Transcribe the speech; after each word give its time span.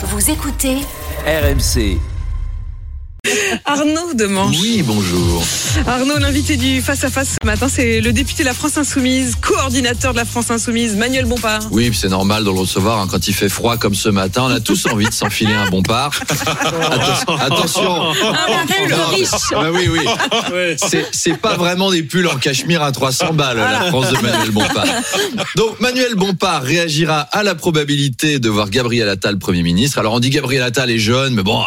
Vous 0.00 0.30
écoutez 0.30 0.76
RMC. 1.26 1.98
Arnaud 3.64 4.14
Demanche. 4.14 4.56
Oui, 4.60 4.82
bonjour. 4.84 5.42
Arnaud, 5.86 6.18
l'invité 6.18 6.56
du 6.56 6.80
Face 6.80 7.04
à 7.04 7.10
Face 7.10 7.36
ce 7.40 7.46
matin, 7.46 7.68
c'est 7.68 8.00
le 8.00 8.12
député 8.12 8.42
de 8.42 8.48
la 8.48 8.54
France 8.54 8.76
Insoumise, 8.78 9.34
coordinateur 9.40 10.12
de 10.12 10.18
la 10.18 10.24
France 10.24 10.50
Insoumise, 10.50 10.96
Manuel 10.96 11.26
Bompard. 11.26 11.60
Oui, 11.70 11.90
c'est 11.94 12.08
normal 12.08 12.44
de 12.44 12.50
le 12.50 12.58
recevoir 12.58 13.00
hein, 13.00 13.08
quand 13.10 13.28
il 13.28 13.34
fait 13.34 13.48
froid 13.48 13.76
comme 13.76 13.94
ce 13.94 14.08
matin. 14.08 14.44
On 14.46 14.50
a 14.50 14.60
tous 14.60 14.86
envie 14.86 15.06
de 15.06 15.12
s'enfiler 15.12 15.54
un 15.54 15.68
bon 15.68 15.82
par. 15.82 16.10
Attention, 16.30 17.36
attention. 17.38 18.10
Un 18.10 18.66
pull 18.66 18.94
riche. 19.14 19.28
Ah 19.54 19.70
oui, 19.72 19.88
oui. 19.90 20.76
C'est- 20.76 21.06
C'est 21.12 21.36
pas 21.36 21.56
vraiment 21.56 21.90
des 21.90 22.02
pulls 22.02 22.26
en 22.28 22.36
cachemire 22.36 22.82
à 22.82 22.92
300 22.92 23.32
balles, 23.34 23.56
la 23.58 23.86
France 23.88 24.10
de 24.10 24.16
Manuel 24.22 24.50
Bompard. 24.50 24.84
Donc, 25.56 25.80
Manuel 25.80 26.14
Bompard 26.14 26.62
réagira 26.62 27.20
à 27.20 27.42
la 27.42 27.54
probabilité 27.54 28.38
de 28.38 28.48
voir 28.48 28.70
Gabriel 28.70 29.08
Attal 29.08 29.38
Premier 29.38 29.62
ministre. 29.62 29.98
Alors, 29.98 30.14
on 30.14 30.20
dit 30.20 30.30
Gabriel 30.30 30.62
Attal 30.62 30.90
est 30.90 30.98
jeune, 30.98 31.34
mais 31.34 31.42
bon, 31.42 31.60
euh, 31.60 31.64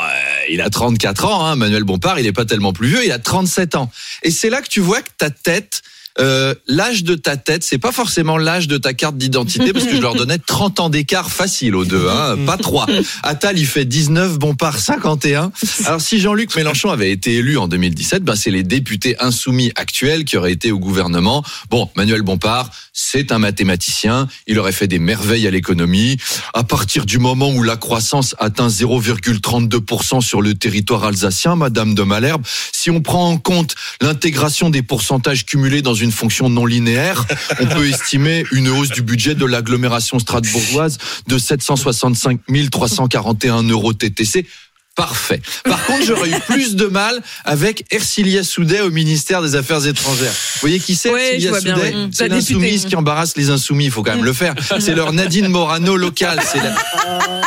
il 0.51 0.61
a 0.61 0.69
34 0.69 1.25
ans. 1.25 1.45
Hein. 1.45 1.55
Manuel 1.55 1.83
Bompard, 1.83 2.19
il 2.19 2.27
est 2.27 2.33
pas 2.33 2.45
tellement 2.45 2.73
plus 2.73 2.87
vieux, 2.87 3.05
il 3.05 3.11
a 3.11 3.19
37 3.19 3.75
ans. 3.75 3.91
Et 4.23 4.31
c'est 4.31 4.49
là 4.49 4.61
que 4.61 4.67
tu 4.67 4.79
vois 4.79 5.01
que 5.01 5.09
ta 5.17 5.29
tête... 5.29 5.81
euh, 6.19 6.53
l'âge 6.67 7.03
de 7.03 7.15
ta 7.15 7.37
tête, 7.37 7.63
c'est 7.63 7.77
pas 7.77 7.91
forcément 7.91 8.37
l'âge 8.37 8.67
de 8.67 8.77
ta 8.77 8.93
carte 8.93 9.17
d'identité 9.17 9.71
parce 9.73 9.85
que 9.85 9.95
je 9.95 10.01
leur 10.01 10.15
donnais 10.15 10.37
30 10.37 10.79
ans 10.79 10.89
d'écart 10.89 11.31
facile 11.31 11.75
aux 11.75 11.85
deux, 11.85 12.07
hein, 12.09 12.37
pas 12.45 12.57
3. 12.57 12.87
Attal, 13.23 13.57
il 13.57 13.65
fait 13.65 13.85
19, 13.85 14.37
Bompard 14.37 14.79
51. 14.79 15.51
Alors 15.85 16.01
si 16.01 16.19
Jean-Luc 16.19 16.55
Mélenchon 16.55 16.89
avait 16.89 17.11
été 17.11 17.35
élu 17.35 17.57
en 17.57 17.67
2017, 17.67 18.23
ben 18.23 18.35
c'est 18.35 18.51
les 18.51 18.63
députés 18.63 19.15
insoumis 19.19 19.71
actuels 19.75 20.25
qui 20.25 20.37
auraient 20.37 20.51
été 20.51 20.71
au 20.71 20.79
gouvernement. 20.79 21.43
Bon, 21.69 21.89
Manuel 21.95 22.23
Bompard, 22.23 22.69
c'est 22.93 23.31
un 23.31 23.39
mathématicien, 23.39 24.27
il 24.47 24.59
aurait 24.59 24.71
fait 24.73 24.87
des 24.87 24.99
merveilles 24.99 25.47
à 25.47 25.51
l'économie. 25.51 26.17
À 26.53 26.63
partir 26.63 27.05
du 27.05 27.19
moment 27.19 27.49
où 27.51 27.63
la 27.63 27.77
croissance 27.77 28.35
atteint 28.39 28.67
0,32% 28.67 30.21
sur 30.21 30.41
le 30.41 30.55
territoire 30.55 31.05
alsacien, 31.05 31.55
Madame 31.55 31.95
de 31.95 32.03
Malherbe, 32.03 32.43
si 32.71 32.89
on 32.89 33.01
prend 33.01 33.29
en 33.29 33.37
compte 33.37 33.75
l'intégration 34.01 34.69
des 34.69 34.81
pourcentages 34.81 35.45
cumulés 35.45 35.81
dans 35.81 35.93
une 35.93 36.00
fonction 36.09 36.49
non 36.49 36.65
linéaire, 36.65 37.27
on 37.59 37.67
peut 37.67 37.87
estimer 37.89 38.45
une 38.51 38.69
hausse 38.69 38.89
du 38.89 39.03
budget 39.03 39.35
de 39.35 39.45
l'agglomération 39.45 40.17
strasbourgeoise 40.17 40.97
de 41.27 41.37
765 41.37 42.39
341 42.71 43.63
euros 43.63 43.93
TTC. 43.93 44.47
Parfait. 44.95 45.41
Par 45.63 45.85
contre, 45.85 46.03
j'aurais 46.05 46.29
eu 46.29 46.39
plus 46.47 46.75
de 46.75 46.85
mal 46.85 47.21
avec 47.45 47.85
Ercilia 47.91 48.43
Soudet 48.43 48.81
au 48.81 48.91
ministère 48.91 49.41
des 49.41 49.55
Affaires 49.55 49.87
étrangères. 49.87 50.31
Vous 50.31 50.59
voyez 50.59 50.79
qui 50.79 50.95
c'est 50.95 51.09
Ouais, 51.09 51.41
Ercilia 51.41 51.59
Soudet. 51.59 51.95
C'est 52.11 52.27
l'insoumise 52.27 52.85
qui 52.85 52.95
embarrasse 52.97 53.37
les 53.37 53.49
insoumis, 53.49 53.85
il 53.85 53.91
faut 53.91 54.03
quand 54.03 54.15
même 54.15 54.25
le 54.25 54.33
faire. 54.33 54.53
C'est 54.79 54.93
leur 54.93 55.13
Nadine 55.13 55.47
Morano 55.47 55.95
locale. 55.95 56.41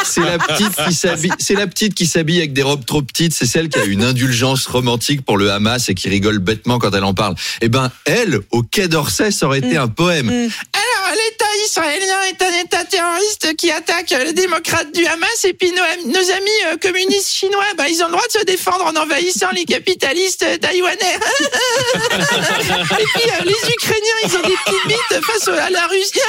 C'est 0.05 0.20
la, 0.20 0.39
petite 0.39 0.75
qui 0.86 0.95
s'habille, 0.95 1.33
c'est 1.39 1.55
la 1.55 1.67
petite 1.67 1.95
qui 1.95 2.06
s'habille 2.06 2.39
avec 2.39 2.53
des 2.53 2.62
robes 2.62 2.84
trop 2.84 3.03
petites. 3.03 3.34
C'est 3.34 3.47
celle 3.47 3.69
qui 3.69 3.79
a 3.79 3.84
une 3.84 4.05
indulgence 4.05 4.67
romantique 4.67 5.23
pour 5.23 5.36
le 5.36 5.51
Hamas 5.51 5.89
et 5.89 5.95
qui 5.95 6.08
rigole 6.08 6.39
bêtement 6.39 6.79
quand 6.79 6.95
elle 6.95 7.05
en 7.05 7.14
parle. 7.14 7.34
Eh 7.61 7.69
ben, 7.69 7.91
elle, 8.06 8.41
au 8.53 8.62
Quai 8.62 8.89
d'Orsay, 8.89 9.31
ça 9.31 9.47
aurait 9.47 9.58
été 9.58 9.77
un 9.77 9.89
poème. 9.89 10.31
Israélien 11.67 12.23
est 12.29 12.43
un 12.43 12.53
État 12.62 12.84
terroriste 12.84 13.57
qui 13.57 13.70
attaque 13.70 14.11
les 14.11 14.33
démocrates 14.33 14.93
du 14.93 15.07
Hamas 15.07 15.45
et 15.45 15.53
puis 15.55 15.70
nos, 15.73 15.83
am- 15.83 16.07
nos 16.07 16.31
amis 16.31 16.51
euh, 16.67 16.77
communistes 16.81 17.33
chinois, 17.33 17.65
bah, 17.77 17.89
ils 17.89 18.03
ont 18.03 18.07
le 18.07 18.12
droit 18.12 18.27
de 18.27 18.33
se 18.41 18.45
défendre 18.45 18.84
en 18.87 18.95
envahissant 18.97 19.48
les 19.53 19.65
capitalistes 19.65 20.45
taïwanais. 20.61 20.97
et 21.41 23.05
puis 23.15 23.31
euh, 23.31 23.45
les 23.45 23.73
Ukrainiens, 23.73 24.19
ils 24.25 24.37
ont 24.37 24.42
des 24.42 24.57
petites 24.65 24.87
bites 24.87 25.25
face 25.25 25.48
à 25.48 25.70
la 25.70 25.87
Russie. 25.87 26.20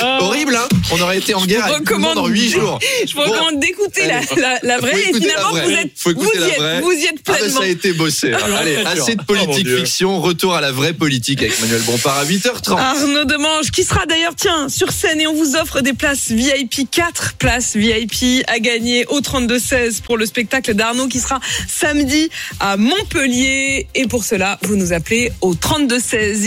Hein 0.52 0.68
On 0.92 1.00
aurait 1.00 1.18
été 1.18 1.34
en 1.34 1.44
guerre 1.46 1.64
avec 1.66 1.84
tout 1.84 1.92
le 1.94 1.98
monde 1.98 2.18
en 2.18 2.22
recommande- 2.22 2.30
huit 2.38 2.50
jours. 2.50 2.78
Je 3.06 3.14
vous 3.14 3.20
recommande 3.22 3.60
d'écouter 3.60 4.06
la, 4.06 4.18
Allez. 4.18 4.26
la, 4.40 4.58
la 4.62 4.78
vraie 4.78 5.00
et 5.00 5.14
finalement 5.14 5.50
vraie. 5.50 5.64
vous 5.64 5.70
êtes, 5.72 6.16
vous 6.16 6.24
y 6.24 6.36
êtes, 6.50 6.56
vraie. 6.58 6.80
vous 6.80 6.92
y 6.92 7.04
êtes 7.04 7.14
Ah 7.26 7.32
ben, 7.32 7.36
pleinement. 7.38 7.58
ça 7.60 7.64
a 7.64 7.68
été 7.68 7.92
bossé. 7.92 8.32
Allez, 8.32 8.76
assez 8.76 9.16
de 9.16 9.22
politique 9.22 9.68
fiction, 9.68 10.20
retour 10.20 10.54
à 10.54 10.60
la 10.60 10.72
vraie 10.72 10.92
politique 10.92 11.40
avec 11.42 11.58
Manuel 11.60 11.82
Bompard 11.82 12.18
à 12.18 12.24
8h30. 12.24 12.78
Arnaud 12.78 13.24
Demange, 13.24 13.70
qui 13.70 13.84
sera 13.84 14.04
d'ailleurs, 14.06 14.34
tiens, 14.36 14.68
sur 14.68 14.92
scène 14.92 15.20
et 15.20 15.26
on 15.26 15.34
vous 15.34 15.56
offre 15.56 15.80
des 15.80 15.92
places 15.94 16.30
VIP, 16.30 16.90
4 16.90 17.34
places 17.38 17.76
VIP 17.76 18.44
à 18.48 18.58
gagner 18.58 19.06
au 19.08 19.20
32-16 19.20 20.02
pour 20.02 20.16
le 20.18 20.26
spectacle 20.26 20.74
d'Arnaud 20.74 21.08
qui 21.08 21.20
sera 21.20 21.40
samedi 21.68 22.28
à 22.60 22.76
Montpellier. 22.76 23.86
Et 23.94 24.06
pour 24.06 24.24
cela, 24.24 24.58
vous 24.62 24.76
nous 24.76 24.92
appelez 24.92 25.32
au 25.40 25.54
32-16. 25.54 26.42